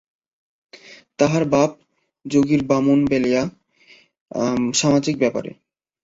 তাহার 1.19 1.43
বাপ 1.53 1.71
যুগীর 2.25 2.61
বামুন 2.63 2.99
বলিয়া 3.11 3.41
সামাজিক 4.73 5.15
ব্যাপারে। 5.19 5.51